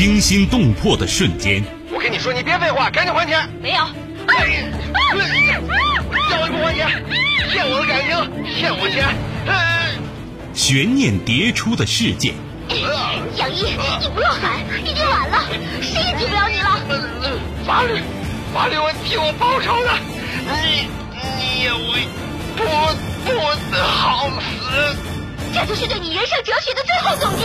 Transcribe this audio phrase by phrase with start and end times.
[0.00, 1.62] 惊心动魄的瞬间。
[1.92, 3.46] 我跟你说，你别废话，赶紧还钱。
[3.60, 3.84] 没有。
[4.26, 4.46] 叫
[6.48, 7.04] 你不还钱，
[7.50, 8.16] 骗我的感情，
[8.54, 9.14] 骗我钱。
[10.54, 12.32] 悬念迭出的事件。
[13.36, 15.44] 杨毅，你不要喊，已经晚了，
[15.82, 16.80] 谁也救不了你了。
[17.66, 18.00] 法律，
[18.54, 19.90] 法律会替我报仇的。
[20.64, 20.88] 你，
[21.36, 22.08] 你也会
[22.56, 22.64] 不
[23.26, 23.38] 不
[23.76, 24.42] 好死。
[25.52, 27.44] 这就是对你人生哲学的最后总结。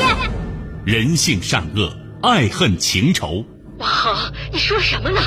[0.86, 1.94] 人性善恶，
[2.26, 3.46] 爱恨情仇。
[3.78, 5.22] 王恒，你说什么呢？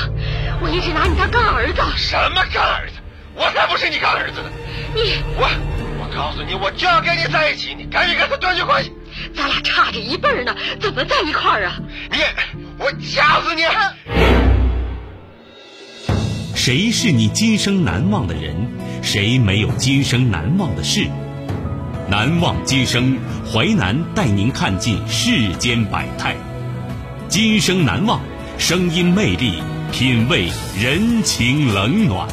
[0.61, 1.81] 我一直拿你当干儿子。
[1.95, 2.95] 什么干儿子？
[3.35, 4.49] 我才不是你干儿子呢！
[4.93, 5.49] 你我
[5.97, 8.91] 我告诉你，我就要跟你在一起，你赶紧跟他断绝关系。
[9.33, 11.79] 咱俩差着一辈儿呢，怎么在一块儿啊？
[12.11, 12.17] 你，
[12.77, 13.61] 我掐死你！
[16.53, 18.53] 谁是你今生难忘的人？
[19.01, 21.07] 谁没有今生难忘的事？
[22.09, 23.17] 难忘今生，
[23.49, 26.35] 淮南带您看尽世间百态。
[27.29, 28.19] 今生难忘，
[28.57, 32.27] 声音魅力，品味人情冷暖。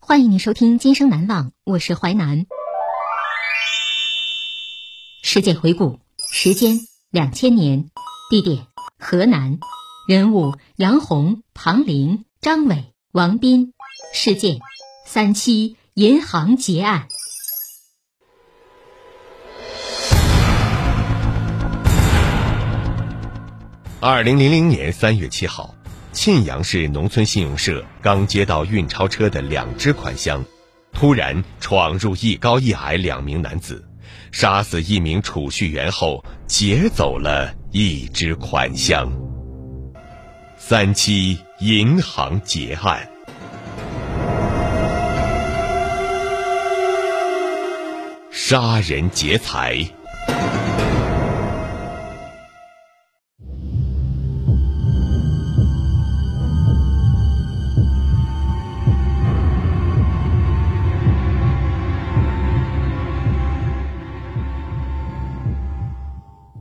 [0.00, 2.46] 欢迎您收听《今生难忘》，我是淮南。
[5.22, 6.00] 事件回顾：
[6.32, 7.90] 时间两千年，
[8.28, 8.66] 地点
[8.98, 9.60] 河南，
[10.08, 13.72] 人物杨红、庞玲、张伟、王斌，
[14.12, 14.58] 事件
[15.06, 17.06] 三七银行劫案。
[24.06, 25.74] 二零零零年三月七号。
[26.12, 30.44] 沁阳市农村信用社刚接到运钞车的两只款箱，
[30.92, 33.82] 突然闯入一高一矮两名男子，
[34.30, 39.10] 杀死一名储蓄员后劫走了一只款箱。
[40.58, 43.08] 三七银行劫案，
[48.30, 49.82] 杀人劫财。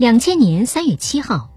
[0.03, 1.49] 两千年三月七号，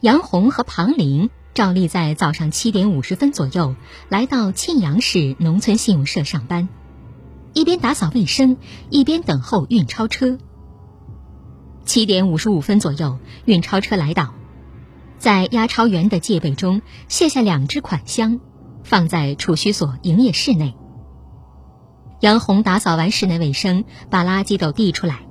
[0.00, 3.76] 杨红和庞玲照例在早上七点五十分左右
[4.08, 6.70] 来到沁阳市农村信用社上班，
[7.52, 8.56] 一边打扫卫生，
[8.88, 10.38] 一边等候运钞车。
[11.84, 14.32] 七点五十五分左右，运钞车来到，
[15.18, 18.40] 在押钞员的戒备中卸下两只款箱，
[18.82, 20.74] 放在储蓄所营业室内。
[22.20, 25.26] 杨红打扫完室内卫生，把垃圾都递出来。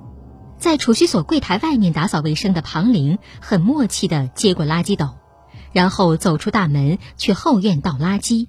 [0.60, 5.16] 在储蓄所柜台外面打扫卫生的庞玲很默契地接过垃圾斗，
[5.72, 8.48] 然后走出大门去后院倒垃圾。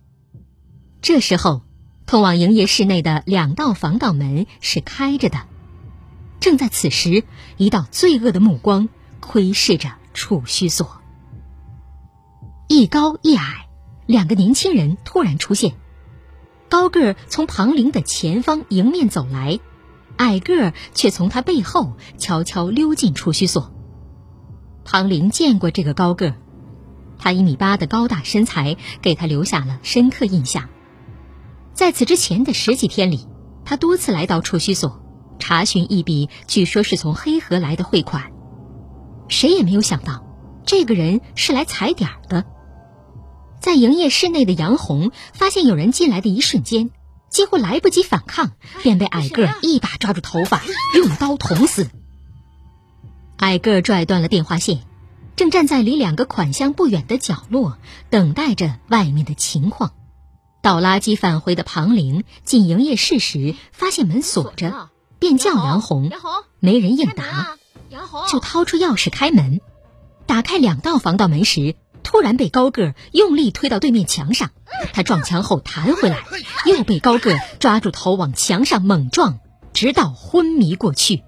[1.02, 1.62] 这时候，
[2.06, 5.48] 通往营业室内的两道防盗门是开着的。
[6.42, 7.24] 正在此时，
[7.56, 8.90] 一道罪恶的目光
[9.22, 11.02] 窥视着储蓄所。
[12.68, 13.70] 一高一矮
[14.06, 15.76] 两个年轻人突然出现，
[16.68, 19.62] 高个儿从庞玲的前方迎面走来。
[20.22, 23.74] 矮个儿却从他背后悄悄溜进储蓄所。
[24.86, 26.36] 唐玲见过这个高个儿，
[27.18, 30.70] 他一米八的高大身材给他留下了深刻印象。
[31.74, 33.28] 在此之前的十几天里，
[33.66, 35.02] 他多次来到储蓄所，
[35.40, 38.32] 查询一笔据说是从黑河来的汇款。
[39.28, 40.24] 谁也没有想到，
[40.66, 42.46] 这个人是来踩点儿的。
[43.60, 46.92] 在营业室内的杨红发现有人进来的一瞬间。
[47.32, 48.52] 几乎来不及反抗，
[48.84, 50.62] 便被矮个一把抓住头发，
[50.96, 51.90] 用刀捅死。
[53.38, 54.84] 矮个拽断了电话线，
[55.38, 57.78] 正站在离两个款箱不远的角落，
[58.10, 59.94] 等待着外面的情况。
[60.62, 66.12] 倒垃圾返回的庞玲进营业室时，发现门锁着，便叫杨红，
[66.60, 67.58] 没人应答，
[68.30, 69.62] 就掏出钥匙开门。
[70.28, 74.52] 打开两道防盗门时，突然被高个用力推到对面墙上。
[74.94, 76.18] 他撞墙后弹回来，
[76.66, 79.40] 又被高个抓住头往墙上猛撞，
[79.74, 81.24] 直到昏迷过去。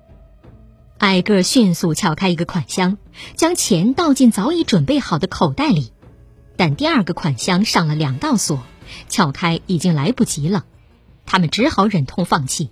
[0.99, 2.97] 矮个迅速撬开一个款箱，
[3.35, 5.91] 将钱倒进早已准备好的口袋里，
[6.55, 8.63] 但第二个款箱上了两道锁，
[9.09, 10.63] 撬开已经来不及了。
[11.25, 12.69] 他们只好忍痛放弃。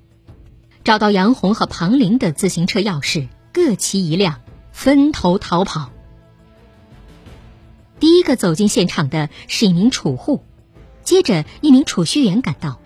[0.83, 4.39] 找到杨红和庞玲的自行车钥匙，各骑一辆，
[4.71, 5.91] 分头逃跑。
[8.01, 10.43] 第一个走进现场的是一名储户。
[11.03, 12.79] 接着，一名储蓄员赶到。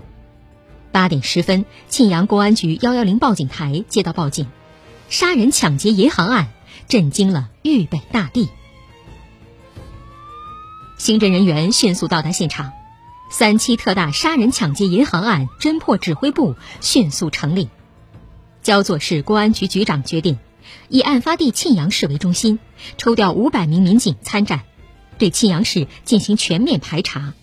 [0.91, 4.47] 八点十分，庆阳公安局幺幺零报警台接到报警，
[5.09, 6.49] 杀人抢劫银行案
[6.89, 8.49] 震惊了豫北大地。
[10.97, 12.73] 刑侦人员迅速到达现场，
[13.29, 17.69] 三七特大杀人抢劫银行案侦破指挥部迅速成立。
[18.63, 20.39] 焦作市公安局局长决定，
[20.89, 22.59] 以案发地庆阳市为中心，
[22.97, 24.63] 抽调五百名民警参战，
[25.17, 27.33] 对沁阳市进行全面排查。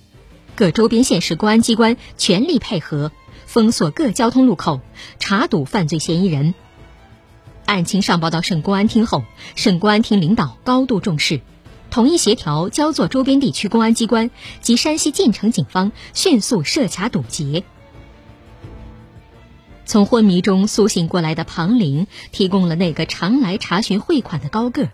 [0.54, 3.10] 各周边县市公安机关全力配合，
[3.46, 4.80] 封锁各交通路口，
[5.18, 6.54] 查堵犯罪嫌疑人。
[7.64, 9.24] 案情上报到省公安厅后，
[9.54, 11.40] 省公安厅领导高度重视，
[11.90, 14.30] 统一协调焦作周边地区公安机关
[14.60, 17.64] 及山西晋城警方，迅速设卡堵截。
[19.84, 24.90] 从昏迷中苏醒过来的庞玲提供了那个常来查询汇款的高个儿。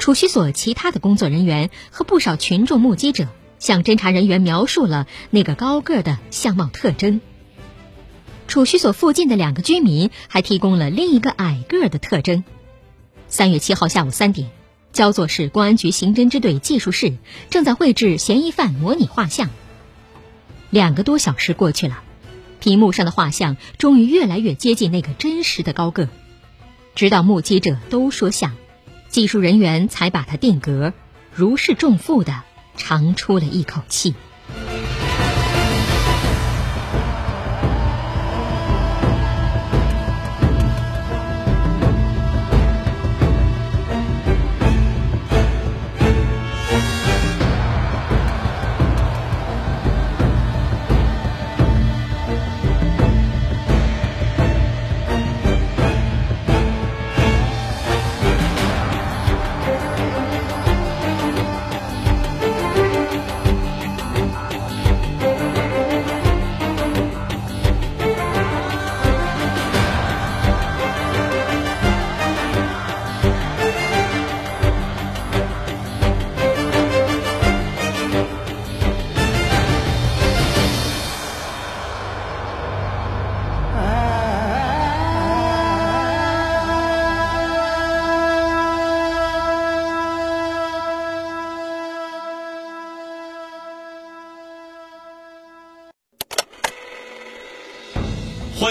[0.00, 7.20] 储蓄所其他的工作人员和不少群众目击者向侦查人员描述了那个高个的相貌特征。
[8.48, 12.42] 储蓄所附近的两个居民还提供了另一个矮个的特征。
[13.28, 14.50] 三月七号下午三点，
[14.94, 17.18] 焦作市公安局刑侦支队技术室
[17.50, 19.50] 正在绘制嫌疑犯模拟画像。
[20.70, 22.02] 两个多小时过去了，
[22.58, 26.08] 屏幕上的画像终于越来越接近那个真实的高个，
[26.94, 28.56] 直到目击者都说像，
[29.10, 30.92] 技术人员才把它定格，
[31.34, 32.44] 如释重负的
[32.76, 34.14] 长出了一口气。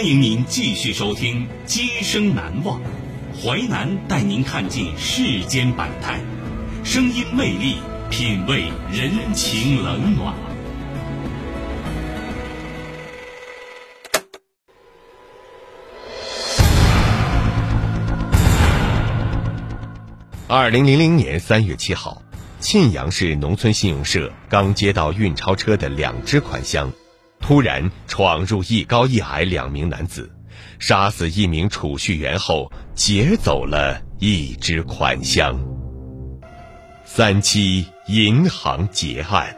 [0.09, 2.81] 迎您继续收听《今生难忘》，
[3.39, 6.19] 淮南带您看尽世间百态，
[6.83, 7.75] 声音魅力，
[8.09, 10.33] 品味人情冷暖。
[20.47, 22.19] 二零零零年三月七号，
[22.59, 26.91] 沁阳市农村信用社刚接到运钞车的两只款项。
[27.49, 30.31] 突然闯入一高一矮两名男子，
[30.77, 35.59] 杀死一名储蓄员后劫走了一只款项。
[37.05, 39.57] 三七银行劫案，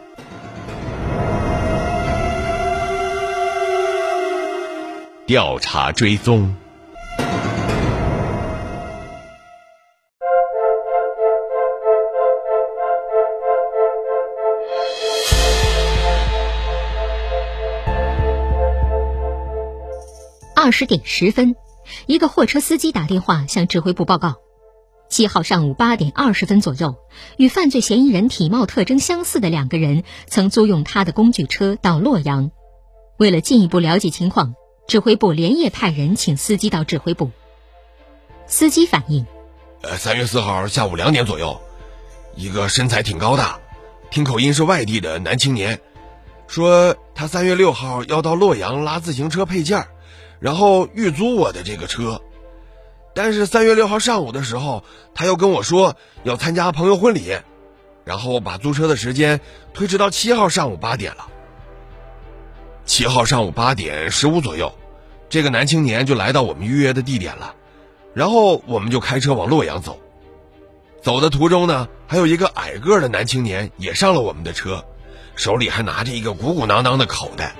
[5.26, 6.61] 调查追踪。
[20.62, 21.56] 二十点十分，
[22.06, 24.36] 一个货车司机打电话向指挥部报告：
[25.10, 26.94] 七号上午八点二十分左右，
[27.36, 32.52] 与犯罪嫌疑人体貌特征相似的两个人曾租用他的工具车到洛阳。
[33.18, 34.54] 为了进一步了解情况，
[34.86, 37.32] 指挥部连夜派人请司机到指挥部。
[38.46, 39.26] 司机反映：
[39.82, 41.60] 呃，三月四号下午两点左右，
[42.36, 43.58] 一个身材挺高大，
[44.12, 45.80] 听口音是外地的男青年，
[46.46, 49.88] 说他三月六号要到洛阳拉自行车配件儿。
[50.42, 52.20] 然后预租我的这个车，
[53.14, 54.82] 但是三月六号上午的时候，
[55.14, 57.38] 他又跟我说要参加朋友婚礼，
[58.04, 59.40] 然后把租车的时间
[59.72, 61.28] 推迟到七号上午八点了。
[62.84, 64.74] 七号上午八点十五左右，
[65.28, 67.54] 这个男青年就来到我们预约的地点了，
[68.12, 70.00] 然后我们就开车往洛阳走。
[71.02, 74.84] 走的途中呢，还有一个矮个的男青年也上了我们的车，
[75.36, 77.54] 手里还拿着一个鼓鼓囊囊的口袋。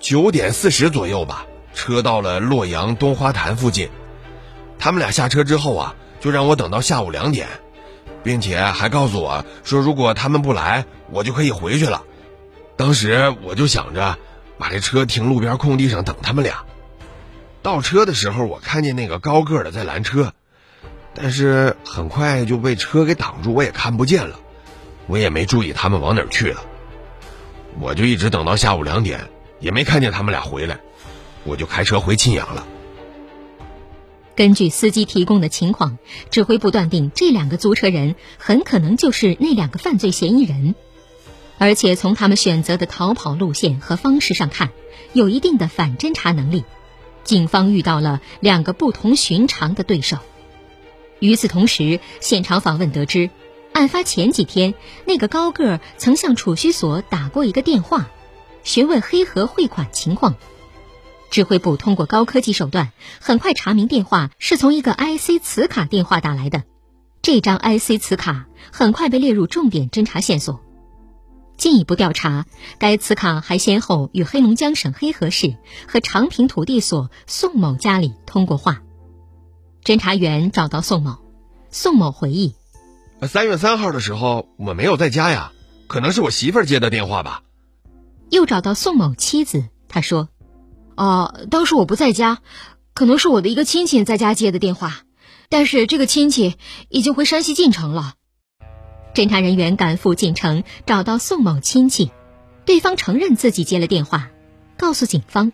[0.00, 1.44] 九点四十左右吧。
[1.78, 3.88] 车到了洛阳东花坛附近，
[4.80, 7.46] 他们俩下车之后啊，就让我等到下午两点，
[8.24, 12.02] 并且还告诉我说，如果他们不来，我就可以回去了。
[12.76, 14.18] 当时我就想着
[14.58, 16.64] 把这车停路边空地上等他们俩。
[17.62, 20.32] 倒车的时候，我看见那个高个的在拦车，
[21.14, 24.40] 但是很快就被车给挡住，我也看不见了，
[25.06, 26.60] 我也没注意他们往哪儿去了。
[27.78, 29.20] 我就一直等到下午两点，
[29.60, 30.80] 也没看见他们俩回来。
[31.48, 32.66] 我就开车回沁阳了。
[34.36, 35.98] 根据司机提供的情况，
[36.30, 40.76] 指挥部断定这两个租车人很可能就是那两个犯罪嫌疑人，
[41.58, 44.70] 而且从他们选择的逃跑路线和方式上看，
[45.12, 46.64] 有一定的反侦查能力。
[47.24, 50.18] 警方遇到了两个不同寻常的对手。
[51.18, 53.28] 与此同时，现场访问得知，
[53.72, 54.74] 案发前几天，
[55.04, 58.08] 那个高个儿曾向储蓄所打过一个电话，
[58.62, 60.36] 询问黑河汇款情况。
[61.30, 66.64] 指挥部通过高科技手段，很快查明电话是从一个 IC 磁卡电话打来的。
[67.20, 70.60] 这张 IC 磁卡很快被列入重点侦查线索。
[71.56, 72.46] 进一步调查，
[72.78, 75.56] 该磁卡还先后与黑龙江省黑河市
[75.88, 78.82] 和长平土地所宋某家里通过话。
[79.84, 81.16] 侦查员找到宋某，
[81.70, 82.54] 宋某回忆：
[83.22, 85.52] 三月三号的时候我没有在家呀，
[85.88, 87.42] 可能是我媳妇儿接的电话吧。
[88.30, 90.28] 又找到宋某妻子，他说。
[90.98, 92.38] 哦，当时我不在家，
[92.92, 95.02] 可能是我的一个亲戚在家接的电话，
[95.48, 96.56] 但是这个亲戚
[96.88, 98.14] 已经回山西晋城了。
[99.14, 102.10] 侦查人员赶赴晋城，找到宋某亲戚，
[102.64, 104.30] 对方承认自己接了电话，
[104.76, 105.52] 告诉警方，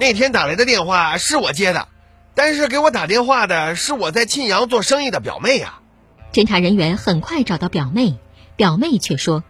[0.00, 1.86] 那天打来的电话是我接的，
[2.34, 5.78] 但是给我打电话的是我在沁阳做生意的表妹呀。
[6.32, 8.18] 侦查人员很快找到表妹，
[8.56, 9.44] 表妹却说，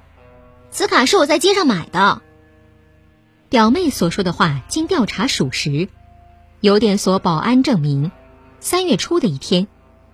[0.70, 2.20] 此卡是我在街上买的。
[3.56, 5.88] 表妹所说的话经调查属实，
[6.60, 8.12] 邮电所保安证明，
[8.60, 9.66] 三月初的一天，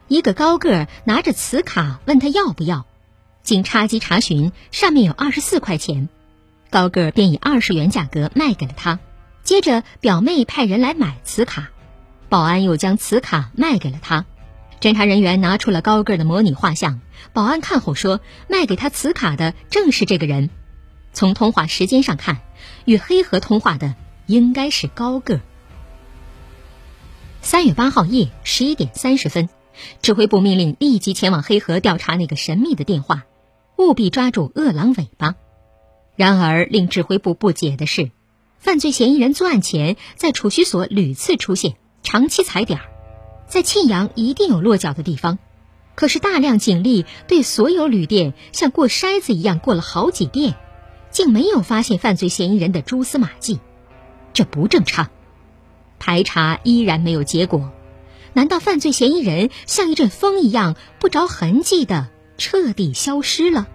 [0.06, 2.86] 一个高个儿拿着磁卡问他要不要，
[3.42, 6.08] 经插机查询，上面有二十四块钱，
[6.70, 9.00] 高个儿便以二十元价格卖给了他。
[9.42, 11.70] 接着表妹派人来买磁卡，
[12.28, 14.24] 保安又将磁卡卖给了他。
[14.80, 17.00] 侦查人员拿出了高个儿的模拟画像，
[17.32, 20.48] 保安看后说，卖给他磁卡的正是这个人。
[21.12, 22.42] 从通话时间上看。
[22.84, 23.94] 与黑河通话的
[24.26, 25.40] 应该是高个。
[27.40, 29.48] 三月八号夜十一点三十分，
[30.00, 33.24] 指挥部命令立即前往黑河调查那个神秘的电话，
[33.76, 35.34] 务必抓住恶狼尾巴。
[36.16, 38.10] 然而，令指挥部不解的是，
[38.58, 42.86] 犯罪嫌疑人作案前在储蓄所屡次出现，长期踩点儿，
[43.48, 45.38] 在沁阳一定有落脚的地方。
[45.94, 50.54] 可是，大量警力对所有旅店像过筛子一样过了好几遍。
[51.12, 53.60] 竟没有发现犯罪嫌疑人的蛛丝马迹，
[54.32, 55.10] 这不正常。
[56.00, 57.70] 排查依然没有结果，
[58.32, 63.68] 难道犯罪嫌疑人像一阵风一样不着痕迹的彻底消失了？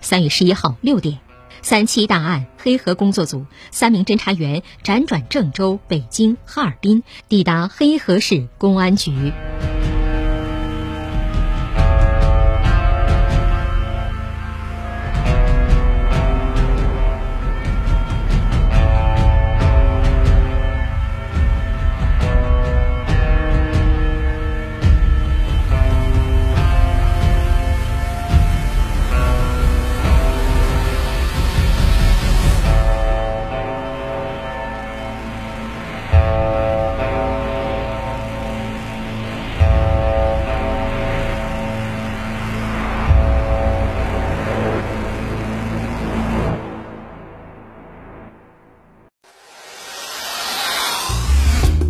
[0.00, 1.18] 三月十一号六点，
[1.60, 9.32] 三七大案黑河工作组三名侦查员辗转郑州、北京、哈尔滨，抵达黑河市公安局。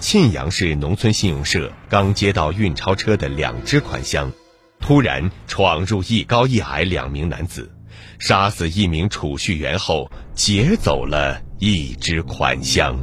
[0.00, 4.30] 沁阳市农村信用社刚接到运钞车的两只款箱，
[4.78, 7.68] 突然闯入一高一矮两名男子，
[8.20, 12.96] 杀死一名储蓄员后劫走了一只款箱。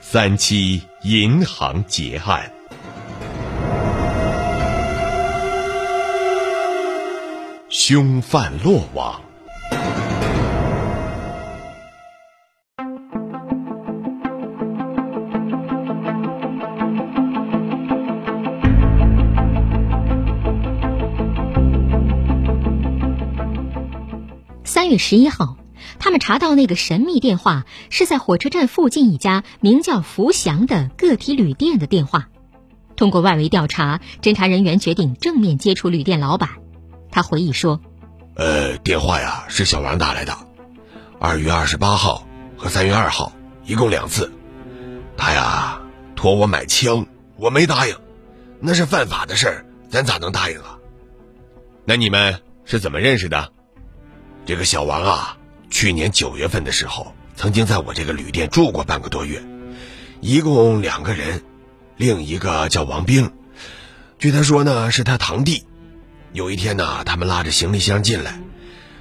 [0.00, 2.52] 三七银行劫案，
[7.68, 9.20] 凶犯落网。
[24.84, 25.56] 三月十一号，
[25.98, 32.28] 他们查到那个神秘电话是在火车站附近一家名叫福祥的个体旅店的电话。
[32.94, 36.50] 通过外围调查，侦查人员决定正面接触旅店老板。
[37.10, 37.80] 他回忆说
[38.36, 40.36] ：“呃，电话呀是小王打来的，
[41.18, 43.32] 二月二十八号和三月二号，
[43.64, 44.30] 一共两次。
[45.16, 45.80] 他呀
[46.14, 47.06] 托我买枪，
[47.38, 47.96] 我没答应，
[48.60, 50.76] 那是犯法的事儿，咱咋能答应啊？
[51.86, 53.50] 那你们是怎么认识的？”
[54.46, 55.36] 这个小王啊，
[55.70, 59.42] 去年九月份的时候，曾经在我这个旅店住过半个多月，
[60.20, 61.42] 一共两个人，
[61.96, 63.32] 另一个叫王兵，
[64.18, 65.64] 据他说呢是他堂弟。
[66.32, 68.40] 有一天呢，他们拉着行李箱进来，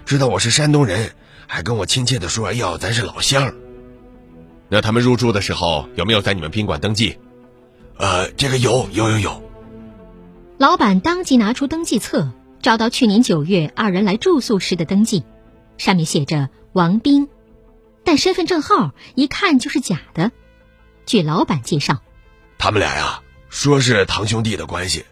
[0.06, 1.12] 知道我是山东人，
[1.48, 3.54] 还跟我亲切的说要咱是老乡。
[4.70, 7.18] 那他们入住的时候有没有在你们宾馆登记？
[7.98, 9.44] 呃，这个有有有有。
[10.58, 12.32] 老板当即拿出登记册，
[12.62, 15.24] 找到去年九月二人来住宿时的登记，
[15.84, 17.28] 上面写着王斌，
[18.06, 20.32] 但身份证号一看就是假的。
[21.06, 22.02] 据老板介绍，
[22.58, 25.04] 他们俩呀说是堂兄弟的关系，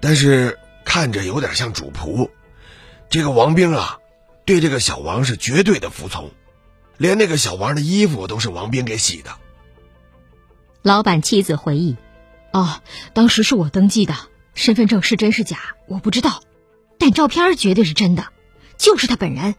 [0.00, 2.30] 但是看着有点像主仆。
[3.10, 3.98] 这个王兵啊，
[4.46, 6.30] 对这个小王是绝对的服从，
[6.96, 9.32] 连那个小王的衣服都是王兵给洗的。
[10.80, 11.98] 老板妻子回忆
[12.54, 12.80] ：“哦，
[13.12, 14.16] 当时是我登记的，
[14.54, 16.42] 身份证是真是假我不知道，
[16.98, 18.28] 但照片绝对是真的，
[18.78, 19.56] 就是他本人。”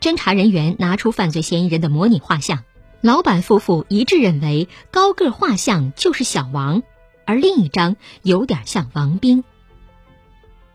[0.00, 2.64] 侦查人员拿出犯罪嫌疑人的模拟画像，
[3.00, 6.82] 老板夫妇一致认为高个画像就是小王，
[7.26, 9.44] 而另一张有点像王兵。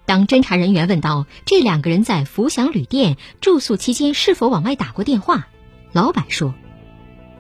[0.06, 5.48] 当侦查人员问到这两个人在福祥旅店住宿期间是否往外打过电话，
[5.92, 6.54] 老板说：“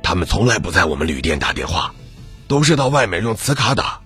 [0.03, 1.93] 他们从来不在我们旅店打电话。”
[2.48, 4.01] 都是到外面用磁卡打。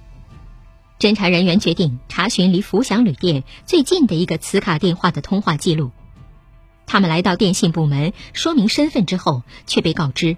[0.99, 5.91] 侦查人员决定查询离福祥旅店最近的一个磁卡电话的通话记录。
[6.85, 10.37] 他们来到电信部门说明身份之后，却被告知：“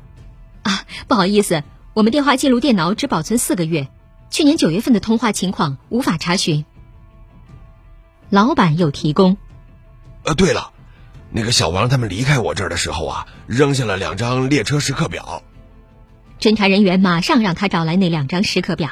[0.63, 3.87] 啊，不好意思，我们电话记录电脑只保存四个月，
[4.29, 6.65] 去年九月份的通话情况无法查询。”
[8.29, 9.37] 老板又提供
[10.23, 10.71] ：“呃，对了，
[11.31, 15.43] 那个小王他们离开我这儿的时候啊，扔下了两张列车时刻表。”
[16.39, 18.89] 侦查人员马上让他找来那两张时刻表，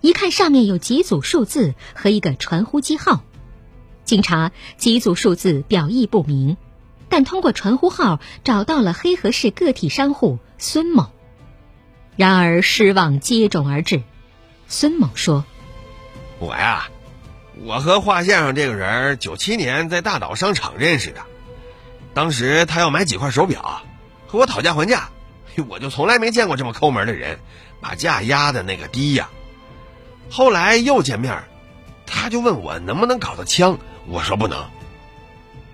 [0.00, 3.22] 一看上面有几组数字和一个传呼机号。
[4.04, 6.58] 经查，几组数字表意不明，
[7.16, 11.12] 但通过传呼号找到了黑河市个体商户孙某。
[12.16, 14.02] 然而失望接踵而至，
[14.66, 15.44] 孙某说
[16.40, 16.88] ：“我呀，
[17.62, 21.20] 我和画像上这个人九七年在大岛商场认识的，
[22.14, 23.82] 当时他要买几块手表，
[24.26, 25.10] 和我讨价还价。”
[25.68, 27.38] 我就从来没见过这么抠门的人，
[27.80, 29.30] 把价压的那个低呀。
[30.30, 31.44] 后来又见面，
[32.06, 34.64] 他就问我能不能搞到枪，我说不能。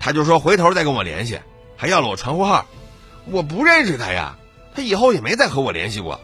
[0.01, 1.39] 他就说回头再跟我联系，
[1.77, 2.65] 还要了我传呼号。
[3.29, 4.37] 我不认识他呀，
[4.75, 6.19] 他以后也没再和我联系过。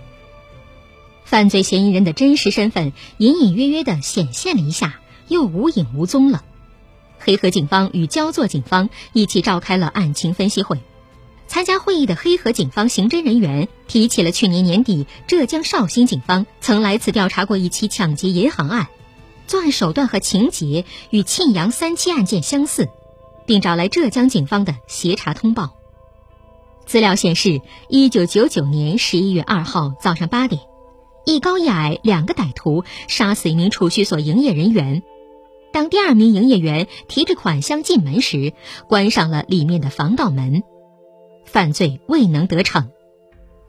[1.23, 6.43] 犯罪嫌疑人的真实身份隐隐约约的显现了一下，又无影无踪了。
[7.19, 10.79] 黑河警方与焦作警方一起召开了案情分析会。
[11.47, 18.87] 参加会议的黑河警方刑侦人员提起了去年年底浙江绍兴警方曾来此调查过一起抢劫银行案，
[19.45, 22.89] 作案手段和情节与沁阳三七案件相似，
[23.47, 25.73] 并找来浙江警方的协查通报。
[26.85, 30.61] 资料显示，一九九九年十一月二号早上八点，
[31.25, 35.01] 一高一矮两个歹徒杀死一名储蓄所营业人员。
[35.73, 38.53] 当第二名营业员提着款箱进门时，
[38.87, 40.63] 关上了里面的防盗门。
[41.45, 42.89] 犯罪未能得逞，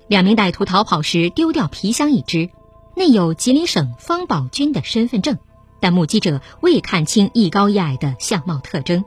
[0.06, 2.50] 两名歹徒逃跑时丢掉皮箱一只，
[2.96, 5.38] 内有吉林省方宝军的身份证，
[5.80, 9.04] 但目击者未看清一高一矮的相貌特征。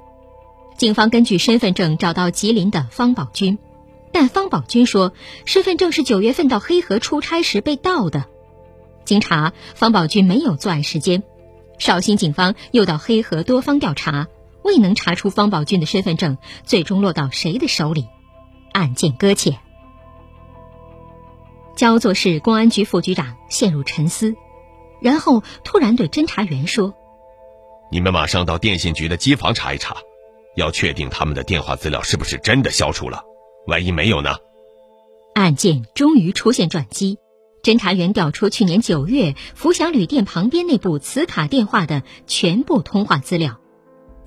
[0.81, 3.59] 警方根据身份证找到吉林的方宝军，
[4.11, 5.13] 但方宝军说
[5.45, 8.25] 身份证是九月份到黑河出差时被盗的。
[9.05, 11.21] 经查，方宝军没有作案时间。
[11.77, 14.27] 绍兴警方又到黑河多方调查，
[14.63, 18.07] 未能查出方宝军的身份证，最终落到谁的手里？
[18.71, 19.59] 案件搁浅，
[21.75, 24.33] 焦作市公安局副局长陷入沉思，
[24.99, 26.95] 然后突然对侦查员说
[27.91, 29.97] ：“你们马上到电信局的机房查一查，
[30.55, 33.23] 要确定他们的电话资料是不是真的消除了。
[33.67, 34.35] 万一没有呢？”
[35.33, 37.17] 案件终于出现转机，
[37.63, 43.59] 侦查员调出去年九月福祥旅店旁边那部磁卡电话的全部通话资料，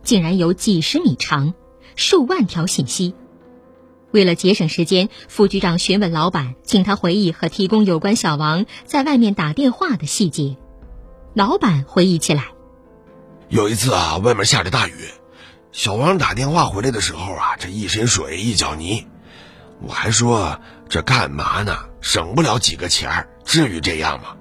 [0.03, 1.53] 竟然有几十米长，
[1.95, 3.15] 数万条信息。
[4.13, 10.57] 为了节省时间，副局长询问老板，请他回忆和提供有关小王在外面打电话的细节。
[11.35, 12.53] 老板回忆起来，
[13.49, 14.95] 有一次啊，外面下着大雨，
[15.75, 19.09] 小王打电话回来的时候啊，这一身水一脚泥，
[19.83, 21.77] 我还说这干嘛呢？
[22.01, 24.37] 省不了几个钱，至于这样吗？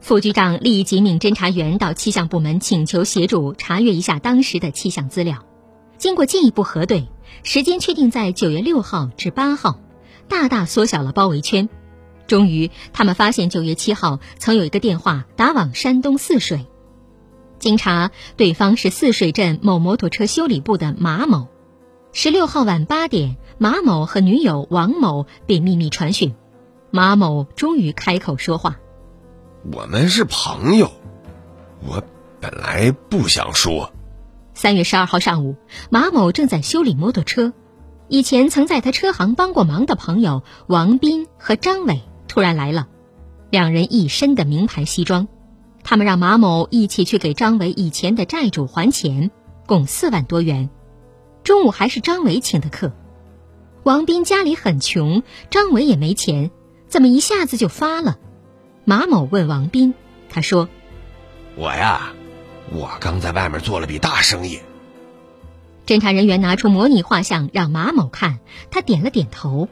[0.00, 5.44] 副局长立即命侦查员到气象部门请求协助查阅一下当时的气象资料。
[5.98, 7.08] 经过进一步核对。
[7.44, 9.80] 时间确定在九月六号至八号，
[10.28, 11.68] 大大缩小了包围圈。
[12.26, 16.66] 终于，他们发现九月七号曾有一个电话打往山东泗水。
[17.62, 21.46] 经查，对方是泗水镇某摩托车修理部的马某。
[22.12, 26.34] 十六号晚八点，马某和女友王某被秘密传讯，
[26.90, 28.78] 马某终于开口说话
[29.72, 30.90] ：“我们是朋友，
[31.86, 32.02] 我
[32.40, 33.92] 本来不想说。”
[34.54, 35.54] 三月十二号上午，
[35.88, 37.52] 马某正在修理摩托车，
[38.08, 42.88] 以前曾在他车行帮过忙的朋友王斌和张伟突然来了，
[43.50, 45.28] 两人一身的名牌西装，
[45.84, 49.30] 他们让马某一起去给张伟以前的债主还钱，
[49.66, 50.70] 共四万多元。
[51.44, 52.92] 中午还是张伟请的客，
[53.82, 56.50] 王斌家里很穷，张伟也没钱，
[56.88, 58.18] 怎么一下子就发了？
[58.84, 59.94] 马某问王斌，
[60.28, 60.68] 他说
[61.56, 62.12] ：“我呀，
[62.72, 64.60] 我刚在外面做了笔大生意。”
[65.84, 68.38] 侦查人员拿出模拟画像让马某看，
[68.70, 69.68] 他点了点头。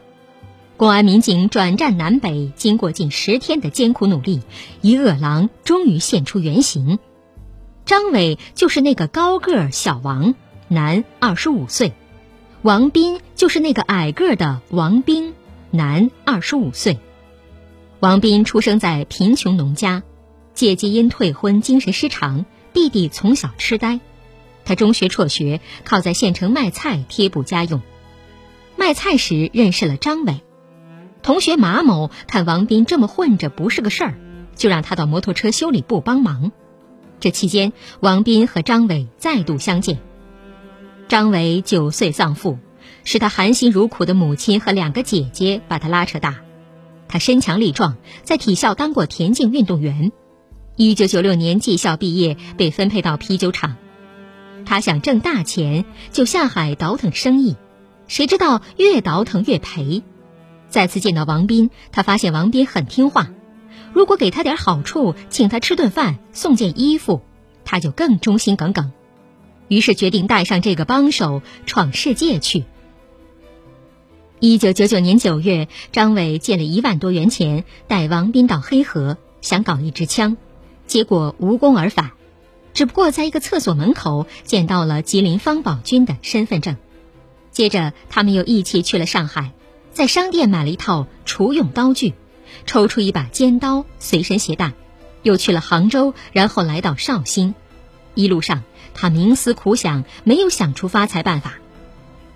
[0.80, 4.40] 公安民警转战南北，经过近十天的艰苦努力，
[4.80, 6.98] 一恶狼终于现出原形。
[7.84, 10.34] 张伟就是那个高个儿小王。
[10.68, 11.92] 男，二十五岁，
[12.62, 15.34] 王斌就是那个矮个儿的王兵，
[15.70, 16.98] 男，二十五岁。
[17.98, 20.02] 王斌出生在贫穷农家，
[20.54, 24.00] 姐姐因退婚精神失常，弟弟从小痴呆，
[24.64, 27.82] 他中学辍学，靠在县城卖菜贴补家用。
[28.76, 30.40] 卖菜时认识了张伟，
[31.22, 34.14] 同学马某看王斌这么混着不是个事儿，
[34.56, 36.52] 就让他到摩托车修理部帮忙。
[37.20, 39.98] 这期间，王斌和张伟再度相见。
[41.08, 42.58] 张伟九岁丧父，
[43.04, 46.36] 是他含辛茹苦的母亲和两个姐姐把他拉扯大。
[47.08, 50.12] 他身强力壮，在体校当过田径运动员。
[50.76, 53.76] 一九九六年技校毕业，被分配到啤酒厂。
[54.64, 57.56] 他想挣大钱，就下海倒腾生意，
[58.06, 60.02] 谁知道越倒腾越赔。
[60.70, 63.30] 再次见到王斌，他发现王斌很听话，
[63.92, 67.20] 如果给他点好处，请他吃顿饭，送件衣服，
[67.64, 68.92] 他就更忠心耿耿。
[69.68, 72.64] 于是决定带上这个帮手闯世界去。
[74.38, 80.36] 一九九九年九月，张伟借了一万多元钱，带王斌到黑河，想搞一支枪，
[80.86, 82.12] 结果无功而返。
[82.72, 86.76] 只不过在一个厕所门口见到了吉林方宝军的身份证。
[87.50, 89.52] 接着，他们又一起去了上海，
[89.92, 92.14] 在商店买了一套厨用刀具，
[92.66, 94.72] 抽出一把尖刀随身携带，
[95.22, 97.54] 又去了杭州，然后来到绍兴。
[98.14, 98.62] 一路上。
[98.92, 101.54] 他冥思苦想，没有想出发财办法。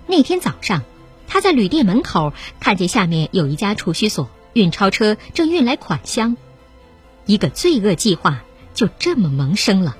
[0.07, 0.83] 那天早上，
[1.27, 6.37] 他在旅店门口看见下面有一家储蓄所，运钞车正运来款项，
[7.25, 8.41] 一个罪恶计划
[8.73, 9.97] 就这么萌生了。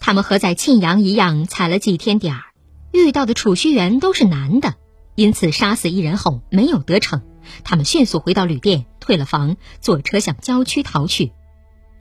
[0.00, 2.42] 他们和在庆阳一样，踩了几天点儿，
[2.92, 4.74] 遇到的储蓄员都是男的，
[5.14, 7.22] 因此杀死一人后没有得逞。
[7.64, 11.32] 他们迅速回到旅店，退了房，坐车向郊区逃去。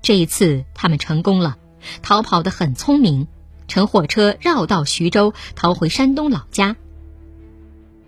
[0.01, 1.57] 这一次，他们成功了，
[2.01, 3.27] 逃跑得很聪明，
[3.67, 6.75] 乘火车绕道徐州，逃回山东老家。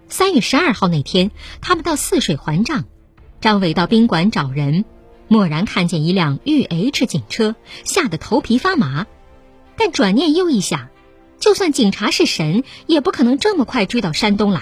[0.07, 2.85] 三月十二号那天，他们到泗水还账，
[3.39, 4.85] 张伟到宾馆找人，
[5.29, 9.07] 蓦然看见一辆豫 H 警车，吓得头皮发麻。
[9.77, 10.89] 但转念又一想，
[11.41, 14.61] 就算警察是神，也不可能这么快追到山东来，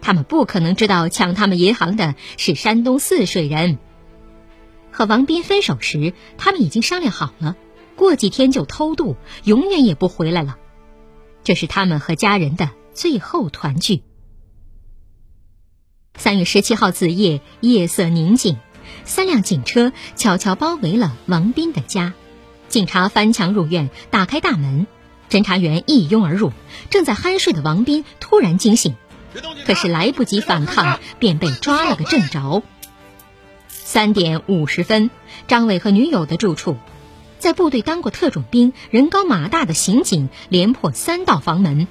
[0.00, 3.76] 他们不可能知道抢他们银行的是山东泗水人。
[4.92, 7.56] 和王斌分手时，他们已经商量好了，
[7.96, 10.58] 过几天就偷渡，永远也不回来了。
[11.42, 14.02] 这是他们和家人的最后团聚。
[16.14, 18.58] 三月十七号子夜，夜色宁静，
[19.04, 22.14] 三辆警车悄悄包围了王斌的家。
[22.68, 24.86] 警察翻墙入院，打开大门，
[25.30, 26.52] 侦查员一拥而入。
[26.90, 28.96] 正在酣睡的王斌突然惊醒，
[29.64, 32.62] 可是来不及反抗，便被抓了个正着。
[33.68, 35.10] 三点五十分，
[35.48, 36.76] 张伟和女友的住处，
[37.38, 41.86] 在部队当过特种兵、人高马大的刑警连破三道房门。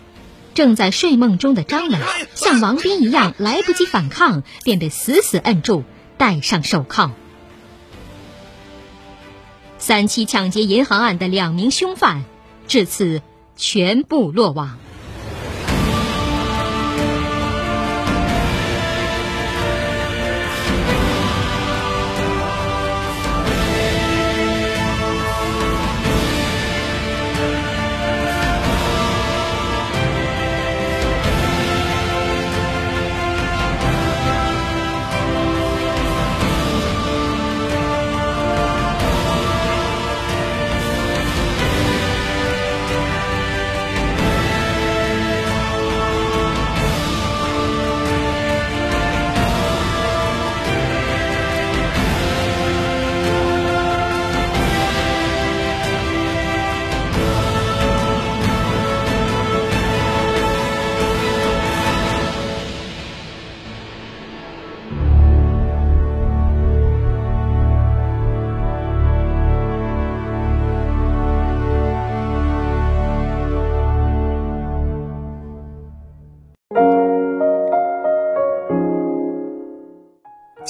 [0.54, 1.98] 正在睡梦中的张伟
[2.36, 5.84] 像王斌一样来不及反抗，便被死死摁住，
[6.18, 7.12] 戴上手铐。
[9.78, 12.26] 三起抢劫银行案的两名凶犯，
[12.68, 13.22] 至此
[13.60, 14.78] 全部落网。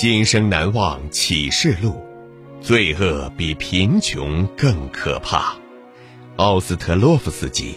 [0.01, 2.01] 今生难忘启示录，
[2.61, 5.57] 罪恶比贫穷更可怕。
[6.37, 7.75] 奥斯特洛夫斯基。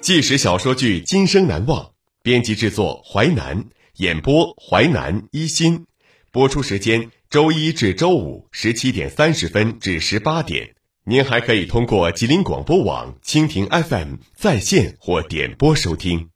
[0.00, 1.82] 纪实小说剧《今生难忘》，
[2.22, 3.66] 编辑制作淮南，
[3.96, 5.84] 演播淮南一心，
[6.32, 10.74] 播出时间周一至周五十七点三十分至十八点。
[11.06, 16.30] 您还可以通过吉林广播网、蜻蜓 FM 在线或点播收听。